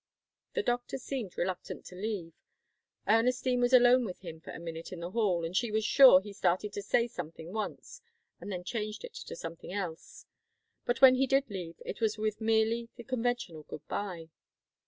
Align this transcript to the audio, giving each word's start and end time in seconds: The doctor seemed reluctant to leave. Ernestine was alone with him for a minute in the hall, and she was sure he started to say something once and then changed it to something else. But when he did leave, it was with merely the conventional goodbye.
The 0.55 0.63
doctor 0.63 0.97
seemed 0.97 1.37
reluctant 1.37 1.85
to 1.85 1.95
leave. 1.95 2.33
Ernestine 3.07 3.61
was 3.61 3.71
alone 3.71 4.03
with 4.03 4.21
him 4.21 4.39
for 4.41 4.49
a 4.49 4.57
minute 4.57 4.91
in 4.91 4.99
the 4.99 5.11
hall, 5.11 5.45
and 5.45 5.55
she 5.55 5.69
was 5.69 5.85
sure 5.85 6.19
he 6.19 6.33
started 6.33 6.73
to 6.73 6.81
say 6.81 7.05
something 7.07 7.53
once 7.53 8.01
and 8.39 8.51
then 8.51 8.63
changed 8.63 9.03
it 9.03 9.13
to 9.13 9.35
something 9.35 9.71
else. 9.71 10.25
But 10.85 11.01
when 11.01 11.13
he 11.13 11.27
did 11.27 11.51
leave, 11.51 11.79
it 11.85 12.01
was 12.01 12.17
with 12.17 12.41
merely 12.41 12.89
the 12.95 13.03
conventional 13.03 13.61
goodbye. 13.61 14.31